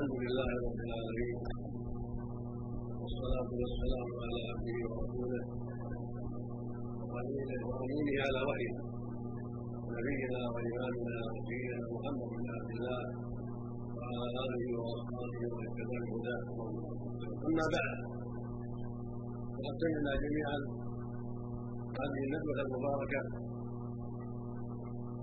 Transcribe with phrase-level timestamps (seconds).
[0.00, 1.38] الحمد لله رب العالمين.
[3.00, 5.42] والصلاة والسلام على عبده ورسوله
[7.68, 8.74] وأمينه على وحيه.
[9.96, 13.02] نبينا وإمامنا وسيدنا محمد بن عبد الله
[13.96, 16.42] وعلى آله وأصحابه ومن تبع هداه
[17.48, 17.96] أما بعد
[19.54, 20.58] فقد سمعنا جميعا
[22.00, 23.22] هذه الندوة المباركة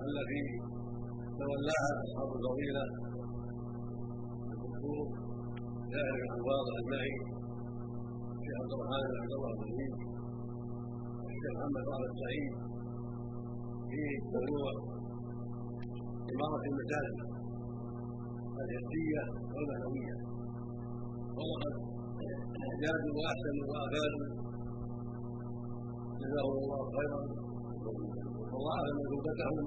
[0.08, 0.42] التي
[1.40, 3.07] تولاها أصحاب الفضيلة
[4.88, 5.08] الدكتور
[5.92, 7.14] جاهل الحفاظ المعي
[8.36, 9.94] الشيخ عبد الرحمن بن عبد الله الرحيم
[11.32, 12.54] الشيخ محمد طه السعيد
[13.90, 14.02] في
[14.36, 14.70] موضوع
[16.34, 17.18] إمارة المساجد
[18.64, 19.24] الحسية
[19.54, 20.16] والمعنوية.
[21.38, 21.76] ولقد
[22.72, 24.26] أجادوا وأحسنوا وأفادوا
[26.22, 27.22] جزاهم الله خيرا.
[28.74, 29.58] اعلم مثوبتهم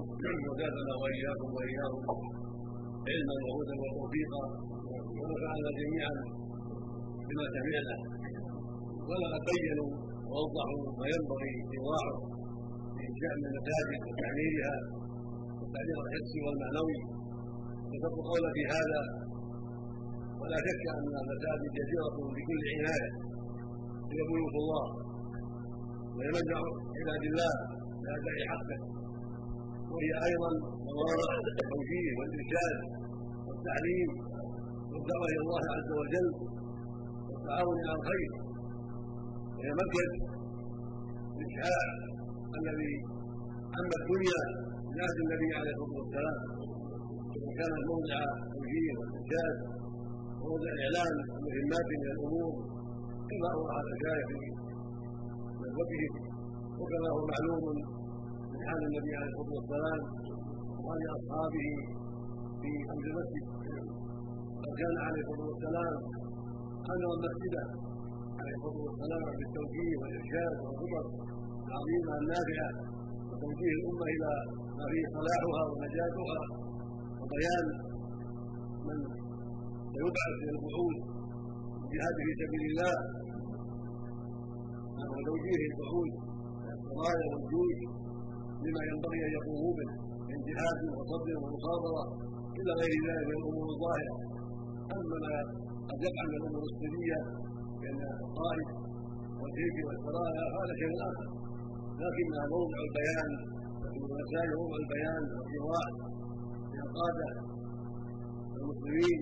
[0.49, 2.01] وزادنا وإياكم وإياهم.
[3.09, 4.43] علما وهدى وتوفيقا
[5.19, 6.13] ونفعنا جميعا
[7.27, 7.95] بما سمعنا
[9.09, 9.91] ولقد بينوا
[10.29, 12.15] ووضحوا ما ينبغي ايضاحه
[12.95, 14.75] في شأن المساجد وتعميرها
[15.59, 16.99] والتعليق الحسي والمعنوي.
[17.89, 19.01] وذكروا قول في هذا.
[20.41, 23.09] ولا شك أن المساجد جديره بكل عناية.
[24.11, 24.85] هي بيوت الله.
[26.15, 26.59] وهي مجمع
[26.97, 27.53] عباد الله.
[28.03, 28.79] بأداء حقه.
[29.93, 30.51] وهي أيضا
[30.89, 31.29] مواضع
[31.61, 32.77] التوجيه والإرشاد
[33.47, 34.09] والتعليم
[34.91, 36.29] والدعوة إلى الله عز وجل
[37.29, 38.31] والتعاون على الخير.
[39.55, 40.11] وهي مركز
[41.39, 41.85] الإشعاع
[42.59, 42.93] الذي
[43.77, 44.41] عم الدنيا
[44.91, 46.37] بناس النبي عليه الصلاة والسلام
[47.45, 49.55] وكانت موضع التوجيه والإرشاد
[50.41, 52.51] وموضع الإعلان المهمات من الأمور
[53.29, 54.47] كما أوضح المشايخ في
[55.63, 56.13] ندوتهم
[56.79, 57.77] وكما هو معلوم من
[58.67, 59.99] حال النبي عليه الصلاة والسلام
[60.83, 61.67] وحال أصحابه
[62.61, 63.45] في أمر المسجد.
[64.63, 65.93] قد كان عليه الصلاة والسلام
[66.93, 67.55] أمر المسجد
[68.39, 71.05] عليه الصلاة والسلام بالتوجيه والإرشاد والخطب
[71.67, 72.69] العظيمة النافعة
[73.29, 74.31] وتوجيه الأمة إلى
[74.77, 76.39] ما فيه صلاحها ونجاتها
[77.21, 77.65] وبيان
[78.87, 78.97] من
[79.93, 80.97] سيبعث إلى البعوث
[81.83, 82.95] الجهاد في سبيل الله.
[85.13, 86.13] وتوجيه البعوث
[86.91, 87.69] الرايه والجوع
[88.65, 89.89] لما ينبغي أن يقوموا به
[90.29, 92.03] من جهاد وصبر ومصابرة
[92.59, 94.15] إلى غير ذلك من الأمور الظاهرة.
[94.95, 95.35] أما ما
[95.89, 97.19] قد يقع من الأمور السريه
[97.81, 98.69] بين القائد
[99.39, 101.27] والجيش والسرايا هذا شيء آخر.
[102.01, 103.31] لكنها موضع البيان
[103.81, 105.89] وفي المسائل موضع البيان والايضاح
[106.73, 107.29] للقاده
[108.59, 109.19] المسلمين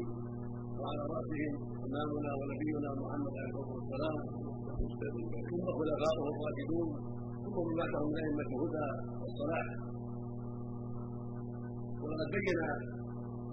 [0.79, 1.53] وعلى رأسهم
[1.87, 4.17] إمامنا ونبينا محمد عليه الصلاة والسلام
[5.49, 6.89] ثم خلفاؤه الراشدون.
[7.53, 8.87] ثم من بعدهم ائمه الهدى
[9.21, 9.67] والصلاح.
[12.01, 12.59] ولقد بين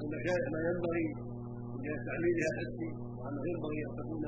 [0.03, 1.07] المشارع ما ينبغي
[1.83, 4.25] من تعليلها الحسي وأنه ينبغي أن تكون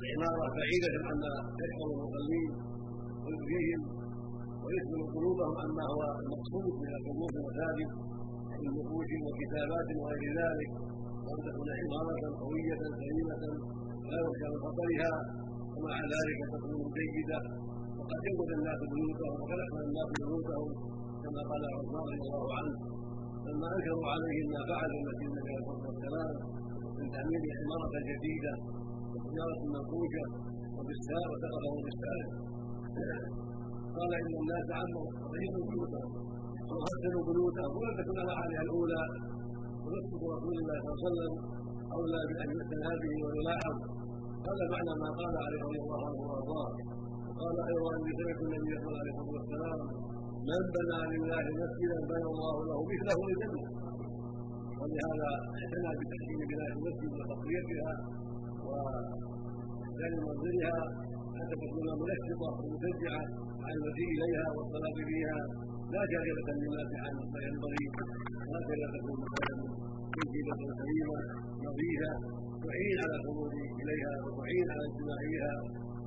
[0.00, 1.32] العمارة بعيدة عما
[1.62, 2.50] يشعر المصلين
[3.24, 3.82] ويؤذيهم
[4.64, 7.90] ويثمن قلوبهم عما هو المقصود من الحضور في المساجد
[8.60, 10.70] من نقوش وكتابات وغير ذلك.
[11.24, 13.42] وأن تكون عمارة قوية سليمة
[14.10, 15.12] لا يخشى من خطرها.
[15.74, 17.40] ومع ذلك تكون جيدة.
[18.04, 19.34] وقد ينقذ الناس بيوتهم
[19.64, 20.68] احسن الناس بيوتهم
[21.22, 22.74] كما قال عثمان رضي الله عنه
[23.46, 26.32] لما أنكروا عليهم ما فعلوا النبي عليه الصلاه والسلام
[26.98, 28.52] من تعمير عمارة جديدة
[29.12, 30.26] وسياره منقوشه
[30.76, 32.24] وبالسار وسقطه بالسار
[33.96, 36.10] قال إن الناس عموا وغيروا بيوتهم
[36.70, 39.02] وغسلوا بيوتهم ولم تكن الاحاديث الأولى.
[39.84, 41.32] ونسبه رسول الله صلى الله عليه وسلم
[41.96, 43.76] أولى بأن يحسن هذه ويلاحظ.
[44.48, 46.70] هذا معنى ما قال عليه رضي الله عنه وأرضاه.
[47.34, 49.78] وقال أيضا اني سمعت النبي صلى الله عليه وسلم
[50.50, 53.62] من بنى لله مسجدا بنى الله له مثله للجنة.
[54.80, 57.92] ولهذا اعتنى بتحسين بناء المسجد وتقويتها
[58.66, 60.76] وإحسان منزلها
[61.36, 63.22] حتى تكون منشطة ومشجعة
[63.64, 65.38] عن المجيء إليها والصلاة فيها.
[65.94, 67.84] لا جاذبه للناس عن ما ينبغي
[68.54, 69.54] هكذا تكون مثلا
[70.16, 71.18] منزله سليمة
[71.66, 72.10] نظيفة
[72.64, 75.54] تعين على الخروج إليها وتعين على اجتماعها.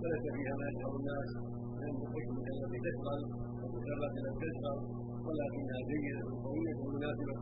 [0.02, 1.30] وليس فيها ما يشعر الناس.
[1.80, 3.22] من الحكم التي تشغل
[3.60, 4.80] والمسابقات التي تشغل
[5.26, 7.42] ولكنها جيده قويه مناسبه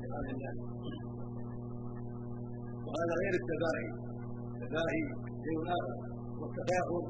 [0.00, 0.58] لحال الناس.
[2.86, 3.88] وهذا غير التباهي.
[4.54, 5.02] التباهي
[5.44, 5.96] شيء آخر.
[6.40, 7.02] والتفاخر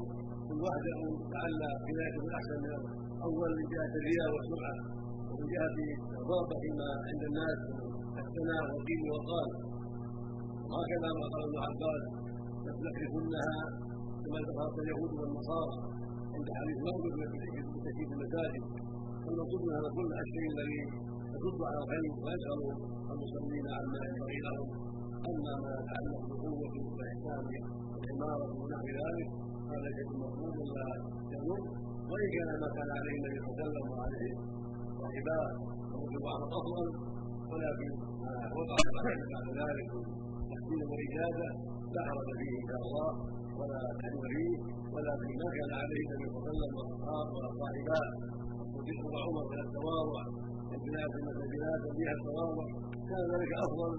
[0.47, 0.85] كل واحد
[1.33, 2.73] لعل كنايه أحسن من
[3.15, 4.77] الأول من جهة الرياء والسمعه
[5.29, 5.77] ومن جهة
[6.21, 7.59] الرغبة فيما عند الناس.
[8.23, 9.49] الثناء والقيل والقال
[10.69, 12.03] وهكذا ما قال ابن عباس.
[12.65, 13.49] لتحرفنها
[14.25, 15.75] كما ذكرت اليهود والنصارى
[16.35, 17.13] عند حديث مغرب
[17.73, 18.63] بتشييد المساجد
[19.25, 20.81] والمقصود من هذا كل الشيء الذي
[21.35, 22.61] يصد على الخير ويشغل
[23.11, 24.67] المصلين عما ينبغي لهم
[25.29, 27.43] أما ما يتعلق بالقوة والإحسان
[27.93, 29.29] والعماره ونحو ذلك
[29.71, 30.87] هذا شيء مطلوب لا
[31.33, 31.61] يمر
[32.09, 34.33] وإن كان ما كان عليه النبي صلى الله عليه وسلم وعليه
[35.01, 35.47] صاحباه
[35.93, 36.25] ومثل
[36.59, 36.87] افضل
[37.51, 37.91] ولكن
[38.23, 38.77] ما وقع
[39.33, 39.91] بعد ذلك
[40.49, 41.49] تحسين واجازه
[41.95, 43.11] لا حرج فيه إن شاء الله.
[43.59, 44.53] ولا تحريم فيه
[44.93, 48.07] ولكن ما كان عليه النبي صلى الله عليه وسلم واصحابه واصحاباه
[48.75, 50.23] وذكر عمر من التواضع.
[50.75, 52.65] البلاد المساجدات وفيها التواضع.
[53.09, 53.91] كان ذلك أفضل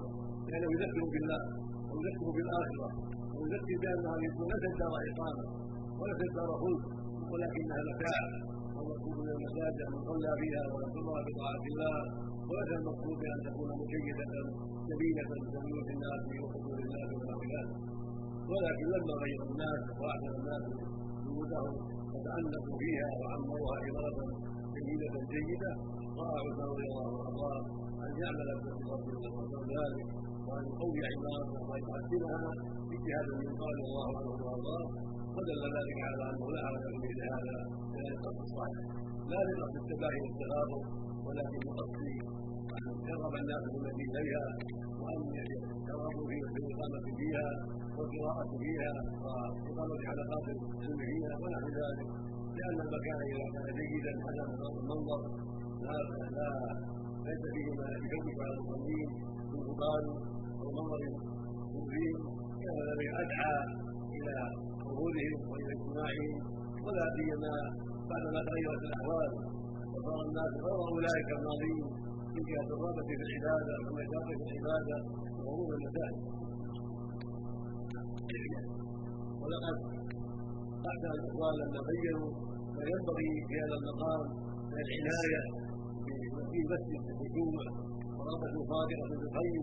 [0.48, 1.40] لأنه يذكر بالله
[1.90, 2.88] ويذكر بالاخره
[3.36, 5.44] ويذكر بأن هذه ليست دار إقامة
[5.98, 6.82] وليست دار خلد
[7.32, 8.20] ولكنها متاع
[8.74, 11.98] والمقصود من المساجد ان صلى فيها ويذكرها بطاعة الله.
[12.48, 14.24] وليس المقصود بأن تكون مجيدة
[14.90, 17.95] جميله لبيوت الناس وحضور الناس ونحو ذلك
[18.50, 20.64] ولكن لما غير الناس واعتنى الناس
[21.24, 21.74] بيوتهم
[22.12, 24.20] وتألفوا فيها وعمروها عمارة
[24.74, 25.70] جميلة جيدة
[26.20, 30.08] رأى عثمان رضي الله عنه أن يعمل بفضل ذلك
[30.46, 32.50] وأن يقوي عباده وأن يحسنها
[32.88, 34.86] باجتهاد من قال الله عنه وأرضاه
[35.36, 37.56] ودل ذلك على أنه لا حرج في مثل هذا
[37.94, 38.82] من القصد الصالح.
[39.30, 40.82] لا لقصد التباهي والتغابر
[41.26, 41.98] ولكن لقصد
[42.76, 44.44] أن يرغب الناس بالتي إليها
[45.02, 45.20] وأن
[45.88, 47.46] يرغبوا في الإقامة فيها.
[47.98, 48.90] والقراءة فيها
[49.22, 52.08] وإقامة حلقات العلم فيها ونحو ذلك
[52.58, 54.48] لأن المكان إذا كان جيدا حسن
[54.82, 55.20] المنظر
[55.84, 55.96] لا
[56.38, 56.48] لا
[57.26, 59.08] ليس فيه ما يشوش على المصلين
[59.52, 60.02] من غبار
[60.62, 61.00] أو منظر
[61.76, 62.16] مبين
[62.62, 63.58] كان ذلك أدعى
[64.16, 64.36] إلى
[64.84, 66.34] خروجهم وإلى اجتماعهم
[66.84, 67.54] ولا سيما
[68.10, 69.30] بعدما تغيرت الأحوال
[69.92, 71.84] وصار الناس غير أولئك الماضين
[72.48, 74.96] جهة الرغبة في العبادة والنشاط في العبادة
[75.44, 76.35] وعموم المساجد
[79.42, 79.76] ولقد
[80.90, 82.30] أحسن الإخوان لما بينوا
[82.76, 84.22] ما ينبغي في هذا المقام
[84.70, 85.42] من العناية
[86.50, 87.70] في المسجد الجمعة
[88.16, 89.62] ورغبة صادقة بالخير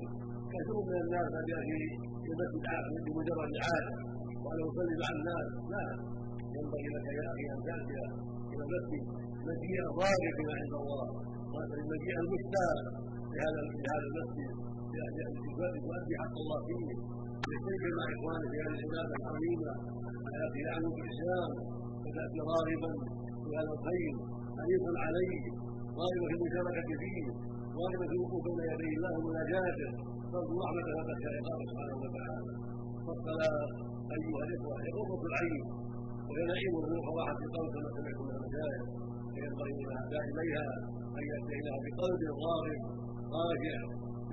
[0.54, 1.82] كثير من الناس قد يأتي
[2.24, 2.66] في المسجد
[3.06, 3.96] بمجرد عادة
[4.44, 5.48] وأنا أصلي مع الناس.
[5.74, 5.84] لا.
[6.56, 7.98] ينبغي لك يا أخي أن تأتي
[8.52, 9.04] إلى المسجد
[9.48, 11.06] مجيئا راغبا عند الله.
[11.94, 12.92] مجيئا مشتاقا
[13.34, 14.44] لهذا في
[15.02, 16.90] المسجد لتؤدي حق الله فيه
[17.50, 19.72] لتجد مع اخوانك في هذه العباده العظيمه
[20.24, 21.52] وياتي عنه بالاسلام
[22.04, 22.92] وتاتي راغبا
[23.44, 24.14] في هذا الخير
[24.58, 25.44] حريصا عليه
[26.00, 27.26] راغبا في المشاركه فيه
[27.80, 29.90] راغبا في الوقوف بين يدي الله ومناجاته
[30.32, 32.52] ترجو رحمته وتخشى عقابه سبحانه وتعالى
[33.06, 33.58] فالصلاه
[34.16, 35.64] ايها الاخوه هي قرة العين
[36.28, 38.82] وهي نعيم الروح وراحه القلب كما سمعتم من المشايخ
[39.34, 40.66] فينبغي للأعداء إليها
[41.18, 42.82] أن يأتي إليها بقلب راغب
[43.34, 43.80] خاشع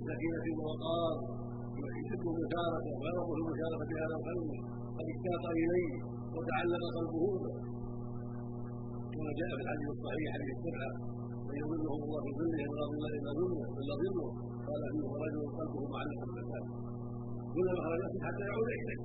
[0.00, 1.14] بسكينة ووقار
[2.00, 2.90] يحب المشاركة
[3.26, 4.40] في المشاركة في هذا الفن.
[4.96, 5.92] قد اشتاق إليه
[6.34, 7.24] وتعلق قلبه.
[9.12, 10.92] كما جاء في الحديث الصحيح حديث السبعة
[11.46, 14.26] من يظله الله في ظله ولا ظل إلا ظله إلا ظله
[14.68, 16.72] قال فيه رجل قلبه معلق بالمساجد
[17.54, 19.00] كلما خرج حتى يعود إليه.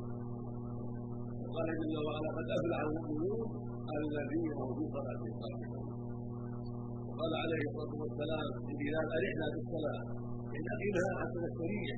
[1.42, 3.47] وقال جل وعلا قد أفلح المؤمنون
[4.01, 5.33] الذين هم في صلاتهم
[7.19, 10.01] قال عليه الصلاة والسلام لبلال ارحنا بالصلاه
[10.74, 11.90] اقيمها حتى نستريح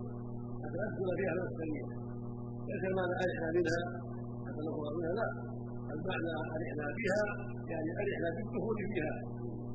[0.64, 1.86] حتى ندخل فيها ونستريح
[2.70, 3.82] ليس المعنى ارحنا منها.
[4.46, 5.28] حتى نخرج منها لا.
[5.94, 7.22] المعنى ارحنا بها
[7.72, 9.14] يعني ارحنا بالدخول فيها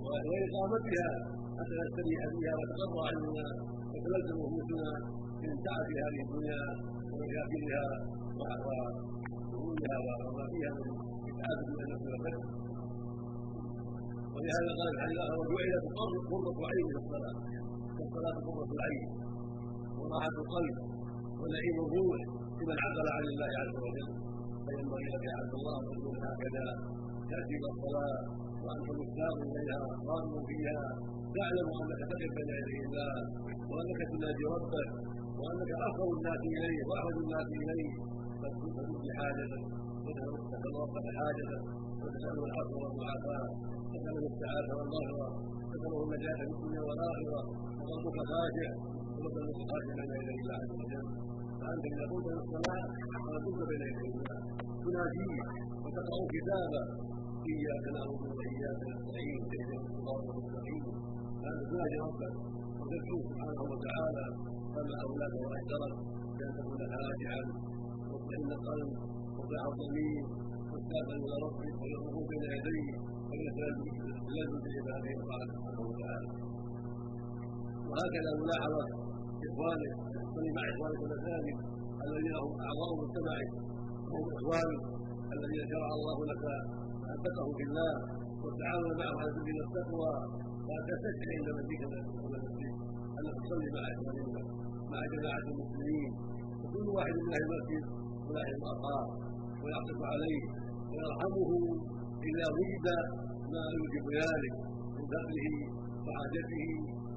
[0.05, 1.11] وإقامتها.
[1.58, 3.46] حتى نستريح فيها وتقر عننا
[3.93, 4.90] وتلزم نفوسنا
[5.43, 6.62] من تعب هذه الدنيا
[7.11, 7.84] ومشاكلها
[8.39, 9.96] وظهورها
[10.27, 10.72] وما فيها
[11.24, 12.44] من تعب من النفس والبدن
[14.34, 15.86] ولهذا قال الآخر وجعلت
[16.31, 17.36] قرة عين في فالصلاة
[18.46, 19.08] قرة العين
[19.98, 20.77] وراحة القلب
[21.41, 22.20] ونعيم الروح
[22.58, 24.08] لمن عقل عن الله عز وجل.
[24.65, 26.67] فينبغي لك يا عبد الله أن تكون هكذا
[27.31, 28.17] تأتي إلى الصلاه
[28.65, 30.81] وأنت مشتاق إليها راغب فيها.
[31.36, 33.15] تعلم أنك تقف بين يدي الله
[33.70, 34.89] وأنك تناجي ربك
[35.41, 37.91] وأنك اقرب الناس اليه واحوج الناس اليه
[38.41, 39.65] فتؤتي حاجتك
[40.05, 41.62] وتسال ربك حاجتك
[42.03, 43.46] وتساله العفو والمعافاة
[43.93, 45.29] تساله السعادة والمغفرة.
[45.91, 47.41] النجاه في الدنيا والآخرة
[47.79, 48.70] وقلبك خاشع
[49.22, 51.06] وقلبك خاشع بين يدي الله عز وجل.
[51.60, 52.84] فأنت إذا قمت للصلاه
[53.44, 54.39] كنت بين يدي الله.
[54.84, 55.43] تناديه
[55.82, 56.82] وتقرأ كتابه
[57.53, 59.41] إياك نعبد وإياك نستعين.
[59.55, 60.84] اهدنا الصراط المستقيم.
[61.43, 62.34] فأنت تنادي ربك.
[62.79, 64.27] وتدعو سبحانه وتعالى.
[64.74, 65.94] كما أولاك واحذرك
[66.36, 67.43] بان تكون خاشعا
[68.10, 68.91] مطمئن القلب
[69.39, 70.24] وضع الضمير.
[70.72, 71.74] مشتاقا إلى ربك.
[71.81, 73.11] ويرغب بين يديه.
[73.32, 76.29] ويلتزم بعباده الله سبحانه وتعالى
[77.89, 78.84] وهكذا ملاحظه
[79.48, 79.93] إخوانك
[80.34, 81.56] صلي مع إخوانك المساجد
[82.05, 83.51] الذين هم أعضاء مجتمعك
[84.10, 84.81] وهم إخوانك
[85.36, 86.44] الذين شرع الله لك
[87.03, 87.93] محبته في الله
[88.43, 90.12] والتعاون معهم على البر والتقوى
[90.67, 92.72] وأن تستشعر عند إلى المسجد
[93.19, 94.29] انك تصلي مع إخوانك
[94.93, 96.10] مع جماعة المسلمين.
[96.62, 97.82] وكل واحد من أهل المسجد
[98.29, 99.05] يلاحظ أخاه
[99.62, 100.43] ويعطف عليه
[100.91, 101.51] ويرحمه.
[102.31, 102.86] اذا وجد
[103.52, 104.55] ما يوجب ذلك
[104.96, 105.55] من فقره
[106.06, 106.64] وحاجته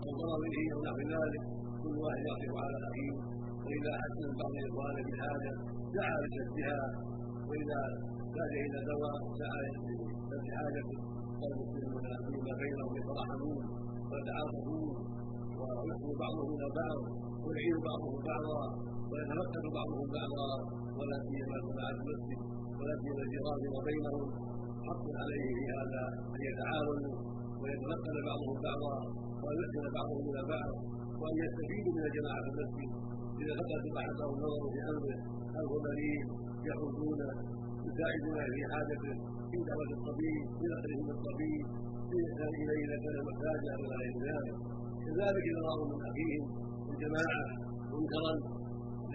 [0.04, 1.44] أو ضرره أو نحو ذلك.
[1.82, 3.16] كل واحد يعطف على أخيه.
[3.66, 5.54] وإذا حس من بعض اخوانه بحاجه
[5.96, 6.82] دعا لسدها
[7.48, 7.80] وإذا
[8.22, 10.98] احتاج إلى دواء دعا لسد حاجته
[11.42, 13.64] والمسلمون فيما بينهم يتراحمون
[14.10, 14.96] ويتعاطفون
[15.60, 17.00] ويحسن بعضهم إلى بعض
[17.46, 18.62] ويعين بعضهم بعضا
[19.12, 20.50] ويتنقل بعضهم بعضا.
[20.98, 22.40] ولا سيما جماعة المسجد
[22.80, 24.24] ولا سيما الجيران وبينهم
[24.88, 26.04] حق عليه في هذا
[26.36, 27.16] أن يتعاونوا
[27.62, 28.96] ويتنقل بعضهم بعضا
[29.44, 30.72] ويحسن بعضهم إلى بعض
[31.20, 32.92] وأن يستفيدوا من جماعة المسجد.
[33.42, 35.18] إذا فقدت احدهم النظر في أمره
[35.70, 36.28] هو مريض
[36.70, 37.20] يخرجون
[37.88, 39.14] يساعدون في حاجته
[39.50, 41.66] في دعوة الطبيب في نقلهم الطبيب
[42.10, 44.56] في الاحسان إليه اذا كان محتاجا إلى غير ذلك.
[45.06, 46.44] كذلك اذا راوا من أخيهم
[46.92, 47.44] الجماعة
[47.94, 48.34] منكرا.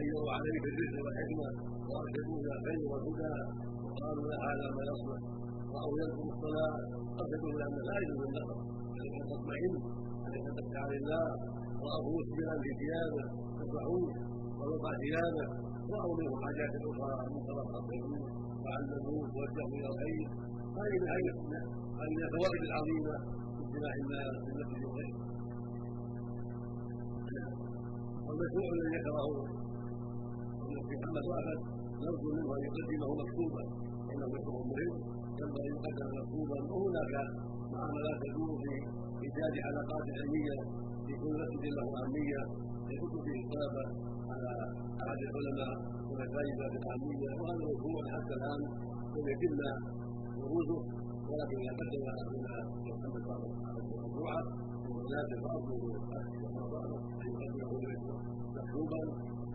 [0.01, 1.49] ايروا عليه بالرزق والحكمة
[1.91, 3.35] وارشدوه إلى الخير والهدى
[3.85, 5.21] وقالوا هذا ما يصلح.
[5.75, 6.75] راوا يذكر الصلاه
[7.21, 8.59] ارشدوه إلى أن لا يجوز النقر
[8.97, 9.73] عليك أن تطمئن
[10.27, 11.25] عليك أن تخشع لله
[11.87, 13.23] راوه مسبلا في ثيابه
[13.57, 14.05] فاسمعوه
[14.59, 15.47] ووضع ثيابه
[15.95, 18.23] راوا منه حاجات أخرى منكرا فاطلبوه
[18.63, 20.29] وعلموه ووجهوا إلى الخير.
[20.79, 21.09] هذه من
[22.01, 23.15] هذه من الفوائد العظيمة
[23.55, 25.23] في اجتماع الناس في المسجد وغيره
[28.27, 29.29] والمشروع الذي ذكره
[30.91, 31.59] محمد واحد
[32.03, 33.63] نرجو منه أن يقدمه مكتوبا.
[34.11, 35.20] إنه مشروع مهم.
[35.41, 37.15] ينبغي ان يقدم مكتوبا وهناك
[37.75, 38.75] معاملات تدور في
[39.25, 40.57] إيجاد علاقات علمية
[41.05, 42.41] في كل مسجد له اهميه
[42.93, 43.85] يحط فيه الطلبه
[44.33, 44.51] على
[45.03, 45.73] أحد العلماء
[46.09, 48.61] والمساجد الاهميه وهذا مشروع حتى الآن
[49.15, 49.61] لم يتم
[50.41, 50.81] بروزه
[51.31, 52.55] ولكن اذا قدم اخونا
[52.89, 54.43] محمد واحد مشروعه
[54.91, 55.63] وهناك بعض
[58.57, 59.03] مكتوبا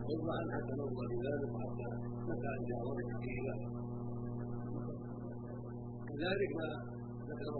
[0.08, 1.88] وضعا حتى نرضى بذلك حتى
[2.28, 3.10] متى ان جاء وقت
[6.16, 6.68] ما
[7.28, 7.56] ذكره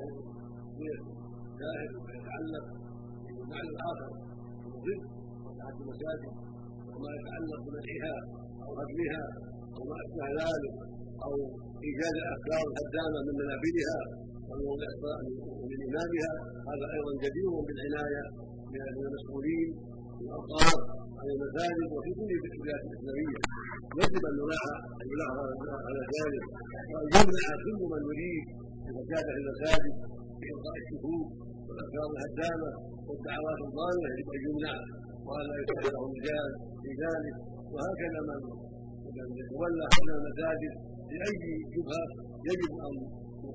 [0.68, 1.00] الشيخ
[1.60, 2.64] شاهد وما يتعلق
[3.36, 4.10] بالمعنى الآخر
[4.64, 5.08] من الرزق
[5.44, 6.32] وسعه المساجد
[6.92, 8.16] وما يتعلق بمدحها
[8.64, 9.24] أو هدمها
[9.76, 10.74] أو ما أشبه ذلك
[11.24, 11.32] أو
[11.86, 13.98] إيجاد الافكار الهدامه من منابذها
[15.60, 16.32] ومن امامها
[16.70, 18.24] هذا أيضا جدير بالعناية
[18.72, 19.68] من المسؤولين
[20.16, 20.24] في
[21.18, 23.38] عن المساجد وفي كل الكليات الاسلاميه
[24.00, 24.36] يجب أن
[25.00, 25.48] أن يلاحظ
[25.86, 26.44] على ذلك.
[26.92, 28.44] وان يمنع كل من يريد
[28.88, 29.94] الزكاه في المساجد
[30.40, 31.28] بإلقاء الشكوك
[31.66, 32.70] والأفكار الهدامة
[33.08, 34.06] والدعوات الضالة.
[34.12, 34.74] يجب أن يمنع
[35.26, 36.48] وأن لا يتخذ له رجال
[36.82, 37.36] في ذلك.
[37.72, 38.40] وهكذا من
[39.16, 40.74] من يتولى حول المساجد
[41.18, 41.44] لأي
[41.74, 42.06] شبهة
[42.50, 42.94] يجب أن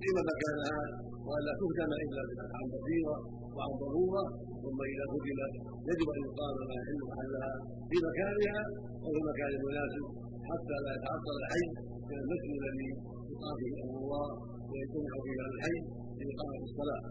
[0.01, 0.81] يقيم مكانها
[1.27, 2.21] وأن لا تهدم إلا
[2.57, 3.17] عن بصيرة
[3.55, 4.23] وعن ضرورة
[4.63, 5.53] ثم إذا هدمت
[5.89, 7.51] يجب أن يقام ما يحل محلها
[7.89, 8.61] في مكانها
[9.03, 10.05] وفي المكان المناسب
[10.49, 11.65] حتى لا يتعطل الحي
[12.09, 12.89] من المسجد الذي
[13.31, 14.27] يقام فيه أمر الله
[14.69, 15.77] ويجتمع فيه أهل الحي
[16.17, 17.01] لإقامة الصلاة.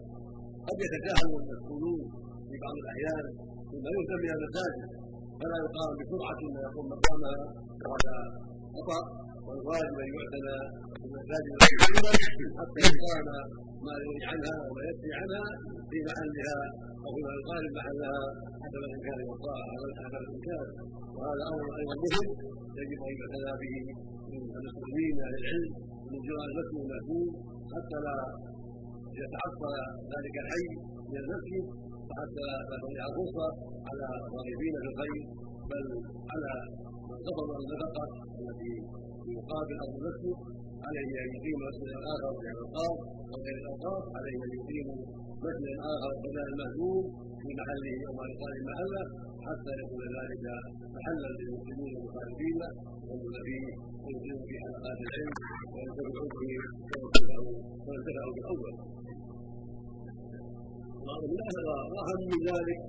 [0.67, 2.01] قد يتجاهل المسؤولون
[2.47, 3.25] في بعض الأحيان
[3.71, 4.87] مما يهتم بها المساجد
[5.39, 7.39] فلا يقام بسرعة ما يقوم مقامها
[7.89, 8.15] وهذا
[8.75, 9.01] خطأ.
[9.47, 10.57] والواجب أن يعتنى
[11.01, 11.53] بالمساجد
[12.59, 13.27] حتى يقام
[13.85, 15.43] ما يغني عنها وما يكفي عنها
[15.89, 16.59] في محلها
[17.03, 18.21] أو فيما يقارب محلها
[18.63, 19.63] حسب الإمكان والطاعة
[20.03, 20.65] على الإمكان
[21.15, 22.27] وهذا أمر أيضا مهم
[22.79, 23.75] يجب أن يعتنى به
[24.31, 25.71] من المسلمين أهل العلم
[26.11, 27.27] من جيران المسجد المأثوم
[27.73, 28.17] حتى لا
[29.21, 29.73] يتعطل
[30.13, 30.67] ذلك الحي
[31.11, 31.65] من المسجد
[32.09, 33.47] وحتى لا تضيع الفرصه
[33.89, 35.21] على الراغبين في الخير
[35.71, 35.85] بل
[36.31, 36.51] على
[37.09, 38.05] من قبض النفقه
[38.41, 38.70] التي
[39.59, 40.37] ارض المسجد
[40.87, 42.97] عليه أن يقيم مسجدا آخر في الاوقاف
[43.31, 43.57] أو غير
[44.17, 44.87] عليه أن يقيم
[45.45, 47.03] مسجدا آخر بدل المهدوم
[47.41, 49.03] في محله أو ما يقال محله
[49.47, 50.43] حتى يكون ذلك
[50.95, 52.59] محلا للمسلمين المخالفين
[53.09, 53.65] يدخلون فيه
[54.03, 55.33] ويقيموا في حلقات العلم
[55.73, 56.53] وينتفعوا به
[57.87, 58.73] وينتفعوا بالاول
[61.95, 62.79] واهم من ذلك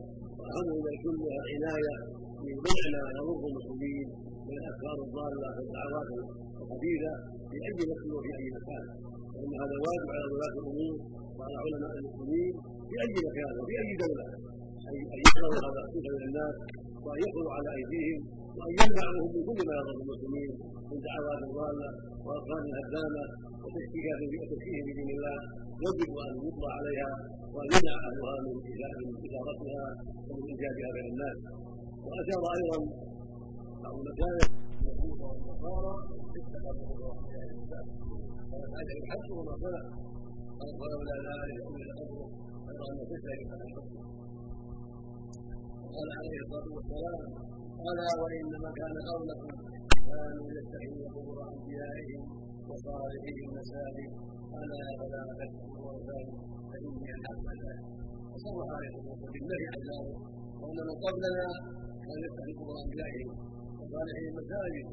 [0.40, 1.94] واهم من الكل العنايه
[2.44, 4.08] بمنع ما يضر المسلمين
[4.52, 6.08] من الافكار الضاله والدعوات
[6.60, 7.12] الخبيثه
[7.50, 8.84] في أي مكان وفي أي مكان.
[9.34, 10.94] وان هذا واجب على ولاة الأمور
[11.36, 12.52] وعلى علماء المسلمين
[12.88, 14.26] في أي مكان وفي أي دولة.
[14.88, 16.54] أن يقرأوا هذا الخوف من الناس
[17.04, 18.20] وأن يقروا على أيديهم
[18.56, 20.50] وأن يمنعوهم من كل ما يضر المسلمين
[20.90, 21.88] من دعوات ضالة
[22.26, 23.24] وافكار هدامه
[23.62, 25.38] وتشكيكات وتشكيك في دين الله.
[25.84, 27.10] يجب أن يطلع عليها
[27.54, 29.86] وأن يمنع أهلها من اثارتها
[30.28, 31.36] ومن إيجادها بين الناس.
[32.06, 32.78] وأشار أيضا
[33.84, 34.46] بعض المشايخ
[34.80, 35.94] اليهود والنصارى
[36.38, 37.14] اتخذوا الله
[38.98, 39.82] الحج وما صنع
[40.60, 42.26] قال ولولا ذلك أمر امره
[42.66, 43.40] غير ان تشرك
[45.82, 47.20] وقال عليه الصلاه والسلام
[47.86, 49.50] الا وانما كان قولكم
[50.10, 52.22] كانوا يتخذون قبور انبيائهم
[52.68, 54.10] وصالحهم مساجد
[54.58, 56.30] الا فلا تتقوا ذلك
[56.70, 57.84] فاني الحق ذلك
[58.32, 60.16] وصرح عليه الصلاه بالنهي عن ذلك
[60.60, 61.46] وإن من قبلنا
[62.06, 63.30] كان يتخذ قبور انبيائهم
[63.92, 64.86] وصالحهم مساجد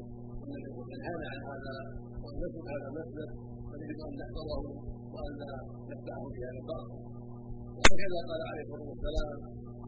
[0.76, 1.76] ومن هان عن هذا
[2.22, 3.30] وان نترك هذا المسجد
[3.68, 4.60] فيجب أن نحفظه
[5.14, 5.34] وأن
[5.90, 6.98] نفتحه في هذا الباطل
[7.76, 9.30] وهكذا قال عليه الصلاة والسلام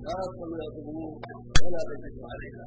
[0.07, 1.11] لا تصلوا إلى القبور
[1.63, 2.65] ولا تجلسوا عليها.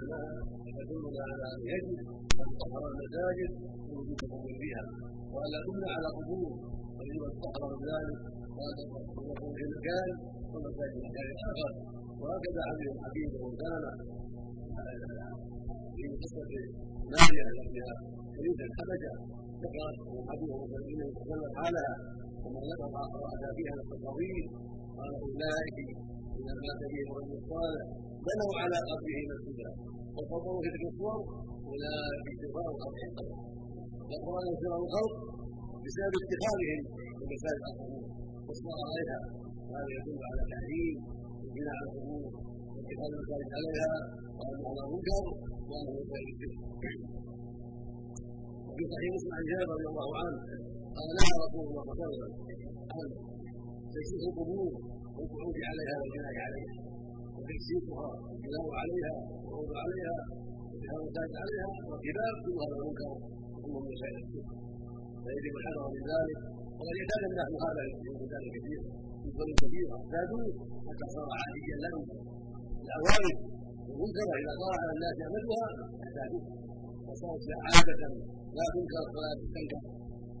[0.00, 0.34] النهى
[0.80, 1.96] يدلنا على ان يجب
[2.42, 3.52] أن تطهر المساجد
[4.60, 4.84] فيها.
[5.66, 6.50] تبنى على قبور
[6.96, 8.18] ويجب ان تطهر من ذلك
[8.56, 9.64] وان تكون في
[10.52, 11.72] والمساجد في مكان اخر
[12.20, 13.84] وهكذا عمل الحبيب وكان
[15.96, 16.52] في قصه
[17.12, 17.94] ناريه فيها
[18.34, 19.14] شريك الحبشه
[19.62, 21.94] ذكرت الحبيب عليه وسلم حالها
[22.44, 22.88] ومن ذكر
[23.24, 24.44] رأى فيها نفس طويل
[24.98, 25.78] قال أولئك
[26.40, 27.84] إذا مات بهم الرجل الصالح
[28.26, 29.70] بنوا على قبره مسجدا
[30.16, 31.20] وصوروا تلك الصور
[31.70, 33.00] أولئك شفاء القبر
[34.08, 35.14] والقران يسير الخلق
[35.84, 36.80] بسبب اتخاذهم
[37.20, 38.04] لمساجد القبور
[38.46, 39.20] والصلاه عليها
[39.70, 40.96] وهذا يدل على تحريم
[41.44, 42.30] البناء على القبور
[42.74, 43.92] واتخاذ المساجد عليها
[44.38, 45.24] وانه على منكر
[45.70, 46.56] وانه يسير الشرك
[48.68, 50.36] وفي صحيح مسلم عن جابر رضي الله عنه
[50.96, 52.32] قال نهى رسول الله صلى الله عليه وسلم
[52.94, 53.08] عن
[53.94, 54.72] تشريف القبور
[55.16, 56.74] والقعود عليها والبناء عليها
[57.36, 60.16] وتكسيفها والبناء عليها والقعود عليها
[60.70, 63.12] والجهاد المساجد عليها والكباب كل هذا منكر
[63.62, 64.48] ثم من مسائل الشرك
[65.24, 66.40] فيجب الحذر من ذلك
[66.80, 67.82] وقد اعتاد الناس هذا
[68.32, 68.80] ذلك كثير
[69.20, 70.44] في ظلم كثيره اعتادوه
[70.86, 72.04] حتى صار عاديا لهم.
[72.84, 73.36] الاوائل
[73.92, 75.64] المنكره إذا طرح على الناس يعملها
[76.04, 76.44] اعتادوه
[77.06, 78.02] وصارت عادة
[78.56, 79.82] لا تنكر ولا تستنكر.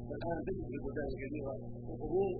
[0.08, 1.54] فالآن تجد في البلدان الكبيرة
[1.92, 2.30] القبور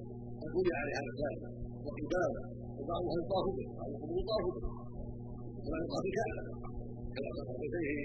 [0.54, 1.42] بني عليها مساجد
[1.84, 2.32] وقباب
[2.78, 4.64] وبعضها يطاف به بعض القبور يطاف به.
[5.64, 6.42] ولا يطاف بكعبة.
[7.14, 8.02] كما ذكر بيتيه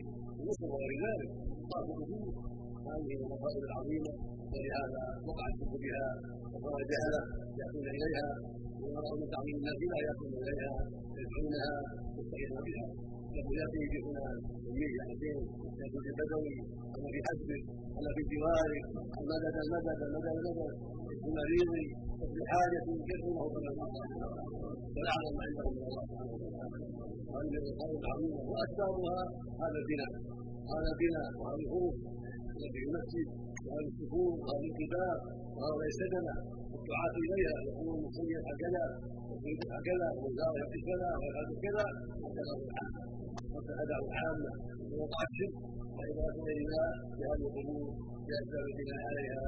[0.48, 1.30] مصر وغير ذلك
[1.64, 2.24] يطاف به.
[2.90, 4.12] هذه المصائب العظيمة
[4.52, 6.06] ولهذا وقع الشرك بها
[6.54, 7.22] وصار جهله
[7.60, 8.28] ياتون إليها
[8.82, 10.74] ويرون تعظيم الناس لا ياتون إليها
[11.20, 11.74] يدعونها
[12.18, 12.86] يستغيثون بها.
[13.36, 14.26] له ياتي في هنا
[14.68, 15.38] يميل ياتين
[15.80, 16.56] ياتي في بدوي
[16.96, 17.60] اما في حسبه
[17.98, 18.78] اما في جواره
[19.20, 20.76] المدد المدد المدد المدد
[21.22, 21.72] في مريض
[22.22, 22.80] وفي حاجة
[23.12, 23.88] يدعونه كما
[24.96, 26.88] والاعظم عندهم من الله سبحانه وتعالى.
[27.30, 29.20] وهذه القول العظيمة وأكثرها
[29.62, 30.12] هذا البناء.
[30.74, 31.96] هذا البناء وهذه الخروج
[32.58, 33.26] التي يمثل
[33.66, 35.18] وهذه السفور وهذه الكتاب
[35.56, 36.36] وهذا السجنه
[36.72, 37.56] والدعاة إليها.
[37.70, 38.84] يقول المصلي هكذا
[39.30, 41.86] ويريد هكذا والزاويه يقول كذا ويفعل كذا
[42.24, 43.04] وكذا العامه
[43.54, 44.52] والاداء العامة
[44.92, 45.56] ووقع الشرك
[45.96, 46.84] فاذا اتينا
[47.18, 47.86] بهذه القبور
[48.28, 49.46] باسباب البناء عليها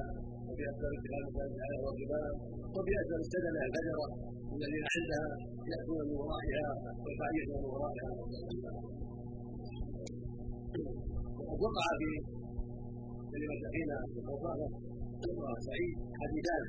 [0.48, 2.34] وباسباب اتخاذ المساجد عليها والقباب
[2.76, 4.08] وباسباب السجنه الفجره
[4.56, 5.28] الذين عندها
[5.72, 6.68] يأتون من ورائها
[7.04, 8.12] ويفعلون من ورائها.
[11.40, 12.10] وقد وقع في
[13.38, 13.98] كلمة أخينا
[14.30, 14.60] وقال
[15.68, 16.64] سعيد حديثان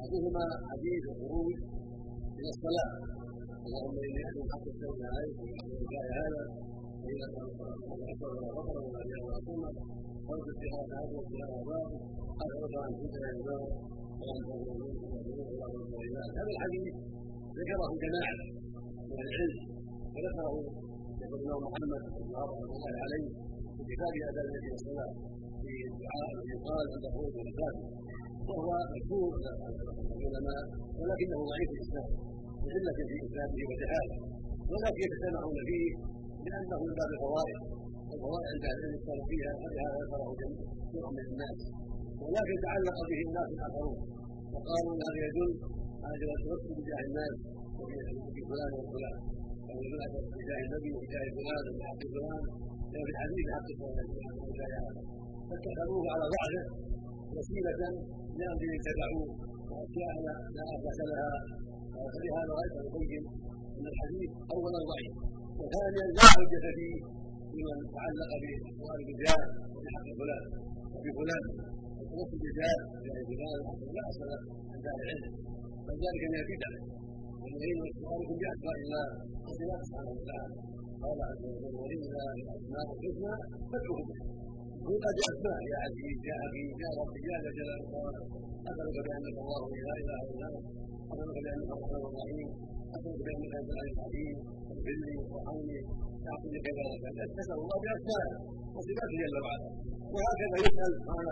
[0.00, 1.56] أحدهما حديث الخروج
[2.38, 2.92] إلى الصلاة
[3.66, 6.42] اللهم إني أحد حق السلام عليك وإن هذا
[7.02, 7.46] فإذا كان
[8.12, 9.70] أكثر ولا فقر ولا جاء ولا
[10.30, 11.88] أو في اتخاذ هذا واتخاذ أباه
[12.38, 13.62] قد رفع عن كنت لا يزال
[16.38, 16.94] هذا الحديث
[17.58, 18.36] ذكره جماعة
[19.10, 19.58] من العلم
[20.14, 20.50] وذكره
[21.34, 22.48] الإمام محمد بن الله
[23.04, 23.45] عليه
[23.76, 27.06] في كتاب اداء النبي صلى الله عليه وسلم في الدعاء الذي قال عند
[28.48, 29.30] وهو مشهور
[30.16, 30.62] العلماء
[31.00, 32.10] ولكنه ضعيف الإسلام
[32.66, 34.16] لعله في اسلامه وجهاله
[34.70, 35.90] ولكن يتسامحون فيه
[36.46, 37.58] لأنه من باب الفوائد
[38.14, 41.58] الفوائد عند أهل العلم قالوا فيها ولهذا ذكره كثير من الناس.
[42.22, 43.98] ولكن تعلق به الناس الآخرون
[44.52, 45.52] وقالوا هذا يدل
[46.04, 47.34] على جواز التوسل بجاه الناس
[47.78, 49.16] وفي فلان وفلان
[49.70, 52.44] أو يدل على بجاه النبي وبجاه فلان وبحق فلان.
[52.92, 53.68] في الحديث حق
[55.48, 56.64] فاتخذوه على ضعفه
[57.34, 57.82] وسيلة
[58.38, 59.28] لأجل يتبعوه
[59.70, 61.32] وأشياء لا أساس لها.
[62.12, 63.24] فلهذا رأيت يبين
[63.76, 65.14] أن الحديث أولا ضعيف.
[65.60, 66.96] وثانيا لا حجة فيه
[67.56, 69.44] لمن تعلق بأقوال الرجال
[69.84, 70.44] بحق فلان
[70.92, 71.44] وفي فلان.
[71.98, 72.80] وتوسل الرجال
[73.28, 73.60] بجاه فلان
[73.96, 74.30] لا أصل
[74.72, 75.32] عند أهل العلم.
[75.86, 76.70] فذلك من البدع
[77.40, 79.06] والذين يسألكم بأسماء الله
[79.46, 80.75] وصفات سبحانه وتعالى.
[81.02, 83.34] قال عز وجل ولله الاسماء الحسنى
[83.70, 84.08] فادعوه
[84.86, 87.80] قل قد أسماء يا عزيز يا حكيم يا رب يا ذا الجلال
[88.70, 90.66] اسالك بأنك الله لا إله إلا أنت.
[91.12, 92.48] اسالك بأنك الرحمن الرحيم.
[92.96, 94.36] اسالك بأنك أنت العلي الحكيم
[94.70, 95.80] اغفرني وارحمني.
[96.24, 98.34] تعطي لك ذلك تسال الله باسمائه
[98.74, 99.68] وصفاته جل وعلا.
[100.14, 101.30] وهكذا يسال سبحانه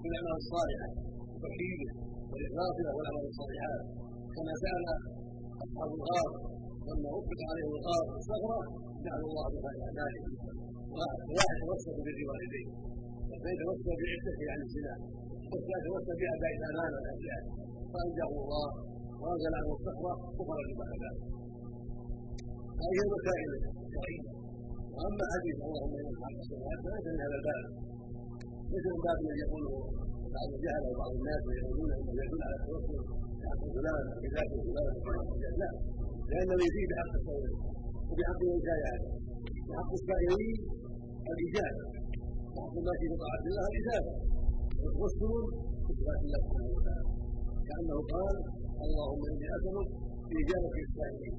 [0.00, 0.88] في الاعمال الصالحة.
[1.32, 1.90] وتوحيده
[2.30, 3.82] والاخلاص له والاعمال الصالحات.
[4.34, 4.84] كما سأل
[5.64, 6.30] أصحاب الغار
[6.88, 8.60] لما اطلق عليهم الغار الصغرى
[9.04, 10.24] جعلوا الله بها ذلك
[11.36, 12.68] واحد توسل بالوالدين
[13.28, 14.94] والثاني توسل بعدته عن الزنا.
[15.50, 17.40] والثالث توسل باباء الامانه والاهلها
[17.92, 18.68] فأنجاه الله
[19.20, 21.22] وأنزل عنه الصخره وخرج بعد ذلك.
[22.82, 23.48] هذه المسائل
[23.84, 24.30] الشرعية.
[24.94, 27.64] وأما حديث اللهم ان الحق السماوات فليس من هذا الباب.
[28.72, 29.74] ليس من باب الذي يقوله
[30.36, 33.00] بعض الجهل أو بعض الناس ويقولون انه يدل على التوسل
[33.40, 34.94] بحق فلان بذات فلان
[35.60, 35.70] لا
[36.30, 37.44] لأنه يزيد بحق الصوم
[38.08, 39.12] وبحق من كان يعلم
[39.68, 40.58] بحق السائلين
[41.32, 41.84] الإجابة.
[42.54, 44.12] وحق ما في طاعة الله الإجابة.
[44.82, 45.32] والتوسل
[45.86, 47.10] بصفات الله سبحانه وتعالى.
[47.68, 48.36] كأنه قال
[48.84, 49.88] اللهم إني أسألك
[50.30, 51.36] بإجابة السائلين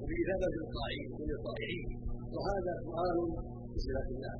[0.00, 1.88] وبإجابة الطائعين وللطائعين
[2.34, 3.16] وهذا سؤال
[3.72, 4.34] بصفات الله.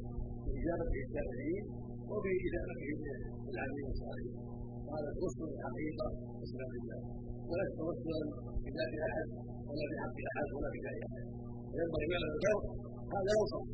[0.45, 1.65] بإجابة السائلين
[2.11, 2.91] وبإجابته
[3.51, 4.35] العاملين الصالحين
[4.95, 6.07] هذا توسل الحقيقة
[6.41, 7.01] بصفات الله
[7.51, 8.21] وليس توسلا
[8.65, 9.29] بذات أحد
[9.69, 11.25] ولا بحق أحد ولا بذات أحد.
[11.73, 12.63] وينبغي يعلم الفرق
[13.15, 13.65] هذا يوصف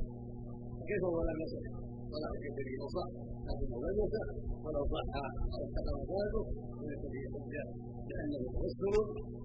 [0.88, 1.64] كيف هو لم يصح؟
[2.12, 3.09] ولا كيف به صح
[3.47, 4.29] لكنه لم يصح
[4.64, 5.11] ولو صح
[5.55, 6.35] أو استقام ذلك
[6.79, 7.64] فليس به حجه
[8.09, 8.95] لأنه توسل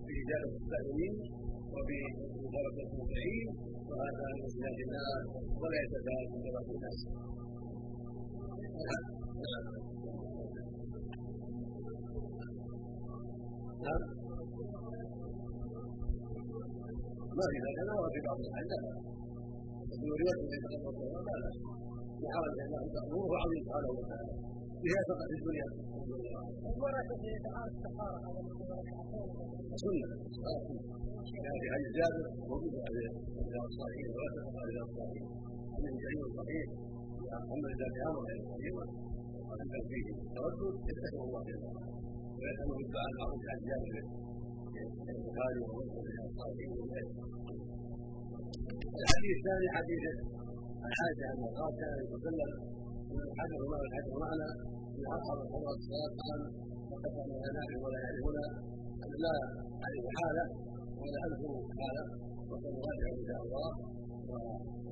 [0.06, 1.14] بإجابة السائلين
[1.74, 3.48] وبمباركة المطيعين
[3.90, 5.18] وهذا من صفات الله
[5.62, 7.00] ولا يتفاوت من الناس.
[13.86, 14.02] نعم
[17.38, 18.68] ما في ذلك لا في بعض النبي
[20.68, 21.50] صلى الله عليه وسلم لا لا
[22.20, 24.34] في حرج ان تامره عظيم سبحانه وتعالى
[24.84, 25.68] بها فقط في الدنيا
[31.44, 35.26] كان في حديث جابر موجود في الصالحين ولا تقرا رياض الصالحين
[35.84, 36.66] من جعيد صحيح
[37.34, 38.86] اما اذا كان أمر قديما
[39.38, 41.84] وقد كان فيه تردد يتكل الله في الله
[42.38, 43.96] ويأتمر الدعاء المعروف عن جابر
[45.14, 46.70] البخاري ومسلم الصالحين
[49.02, 50.04] الحديث الثاني حديث
[50.88, 52.52] الحاجة أن قال كان يتكلم
[53.16, 54.50] من الحجر وما الحجر معنا
[54.98, 56.42] من أصحاب الحضرات الصلاة قال
[56.92, 58.46] وكفى من نافع ولا يعرفنا
[59.06, 59.36] أن لا
[59.86, 60.48] أعرف حاله
[61.02, 62.06] ولا أذكر حاله
[62.50, 63.70] وسنراجع إن شاء الله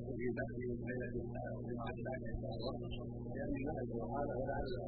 [0.08, 0.56] وفي بحث
[0.88, 2.74] بين جماعة بعد إن شاء الله
[3.36, 4.82] لأني لا حاله ولا أعلم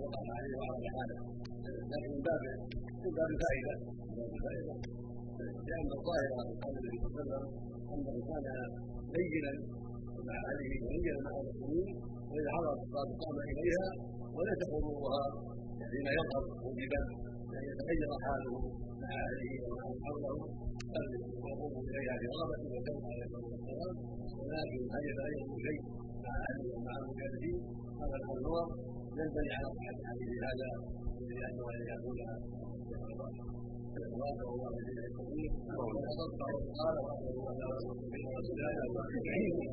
[0.00, 0.54] وقع عليه
[0.96, 1.18] حاله
[1.92, 2.42] لكن من باب
[3.04, 3.72] من باب الفائدة
[4.08, 4.74] من باب الفائدة
[5.68, 6.30] لأن الظاهر
[6.62, 7.44] قول النبي صلى الله عليه وسلم
[7.94, 8.46] أنه كان
[9.14, 9.52] لينا
[10.28, 11.94] مع أهله ولينا مع المسلمين
[12.30, 13.86] وإذا حضرت الصلاة قام إليها
[14.36, 15.24] وليس حضورها
[15.90, 17.00] حين يظهر موجبا
[17.56, 18.54] أن يتغير حاله
[19.04, 20.36] مع أهله ومع من حوله
[21.50, 23.94] يقوم إليها برغبة وكون عليه الصلاة والسلام
[24.40, 25.80] ولكن هل يتغير شيء
[26.24, 27.58] مع أهله ومع المجاهدين
[28.00, 28.66] هذا النظر
[29.18, 30.70] ينبني على صحة حديث هذا
[31.30, 32.34] لأنه أن يقولها
[34.14, 36.40] الله والله اليه الكريم وتصدق
[36.78, 36.96] قال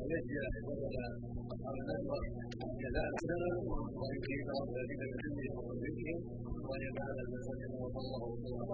[0.02, 1.06] ويجزي حفظنا
[1.52, 2.20] اصحاب النجوى
[2.82, 3.48] جزاء حسنا
[4.00, 6.20] ويكرم الذين بحلمهم وذكرهم
[6.68, 8.72] وان يفعل المسلمين وصلى الله وسلم